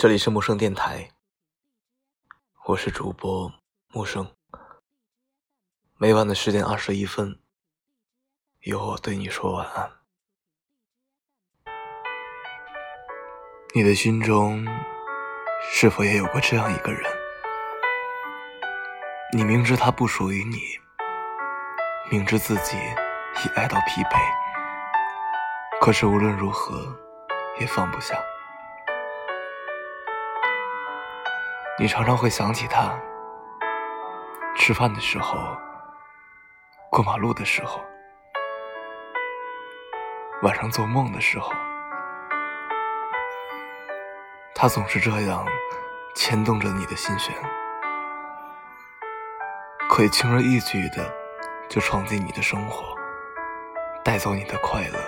[0.00, 1.10] 这里是木生电台，
[2.66, 3.52] 我是主播
[3.88, 4.32] 木生。
[5.96, 7.40] 每晚的十点二十一分，
[8.60, 9.90] 由我对你说晚安。
[13.74, 14.64] 你的心中
[15.72, 17.02] 是否也有过这样一个人？
[19.32, 20.60] 你明知他不属于你，
[22.08, 22.76] 明知自己
[23.44, 24.16] 已爱到疲惫，
[25.80, 26.96] 可是无论如何
[27.58, 28.14] 也放不下。
[31.80, 32.92] 你常常会想起他，
[34.56, 35.38] 吃饭的时候，
[36.90, 37.80] 过马路的时候，
[40.42, 41.52] 晚上做梦的时候，
[44.56, 45.46] 他总是这样
[46.16, 47.32] 牵动着你的心弦，
[49.88, 51.08] 可以轻而易举的
[51.68, 52.92] 就闯进你的生活，
[54.02, 54.98] 带走你的快乐，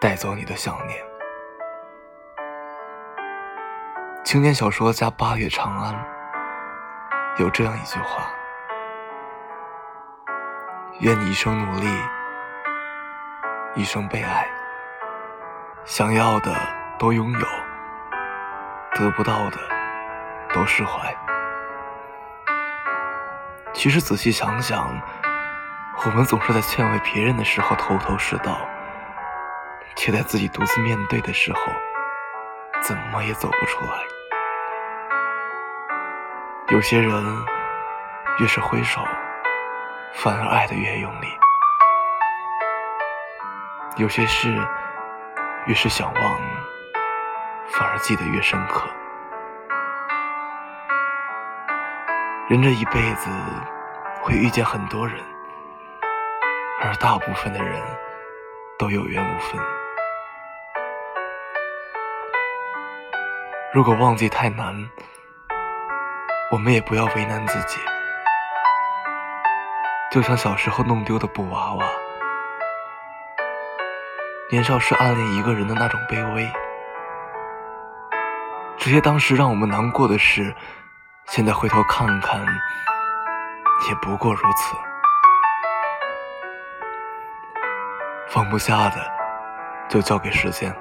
[0.00, 1.07] 带走你的想念。
[4.28, 5.94] 青年小说家八月长安
[7.38, 8.30] 有这样一句话
[11.00, 11.86] ：“愿你一生努力，
[13.74, 14.46] 一生被爱，
[15.86, 16.54] 想要的
[16.98, 17.46] 都拥有，
[18.96, 19.56] 得不到的
[20.52, 21.16] 都释怀。”
[23.72, 24.90] 其实仔细想想，
[26.04, 28.60] 我们总是在劝慰别人的时候头头是道，
[29.96, 31.60] 却在自己独自面对的时候，
[32.82, 34.17] 怎么也走不出来。
[36.70, 37.10] 有些人
[38.38, 39.00] 越是挥手，
[40.12, 41.28] 反而爱得越用力；
[43.96, 44.54] 有些事
[45.64, 46.22] 越是想忘，
[47.70, 48.86] 反而记得越深刻。
[52.50, 53.30] 人这一辈子
[54.20, 55.24] 会遇见很多人，
[56.82, 57.82] 而大部分的人
[58.78, 59.58] 都有缘无分。
[63.72, 64.74] 如果忘记太难，
[66.50, 67.78] 我们也不要为难自己，
[70.10, 71.84] 就像小时候弄丢的布娃娃，
[74.50, 76.50] 年少时暗恋一个人的那种卑微，
[78.78, 80.54] 这些当时让我们难过的事，
[81.26, 82.40] 现在回头看看，
[83.90, 84.74] 也不过如此。
[88.26, 88.96] 放不下的，
[89.86, 90.74] 就交给时间，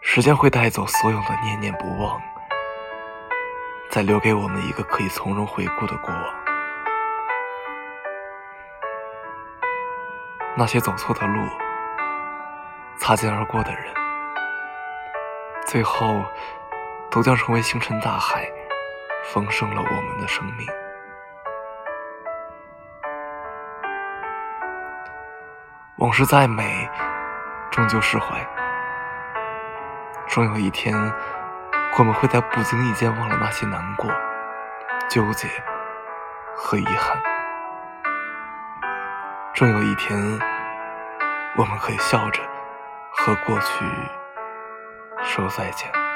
[0.00, 2.20] 时间会带走所有的念念不忘。
[3.90, 6.34] 再留给我们一个可以从容回顾的过往。
[10.56, 11.40] 那些走错的路、
[12.96, 13.92] 擦肩而过的人，
[15.66, 16.24] 最后
[17.10, 18.48] 都将成为星辰大海，
[19.24, 20.68] 丰盛了我们的生命。
[25.96, 26.88] 往事再美，
[27.72, 28.38] 终究释怀。
[30.28, 30.94] 终有一天。
[31.98, 34.10] 我们会在不经意间忘了那些难过、
[35.10, 35.48] 纠结
[36.56, 37.20] 和遗憾，
[39.52, 40.18] 终有一天，
[41.56, 42.42] 我们可以笑着
[43.12, 43.84] 和过去
[45.22, 46.09] 说再见。